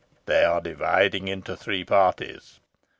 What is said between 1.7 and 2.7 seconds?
parties.